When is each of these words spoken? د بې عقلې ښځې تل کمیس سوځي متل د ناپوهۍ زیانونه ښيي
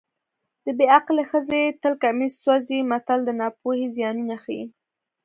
د 0.65 0.67
بې 0.77 0.85
عقلې 0.97 1.23
ښځې 1.31 1.63
تل 1.81 1.93
کمیس 2.03 2.33
سوځي 2.43 2.79
متل 2.89 3.19
د 3.25 3.29
ناپوهۍ 3.41 3.85
زیانونه 3.97 4.35
ښيي 4.43 4.65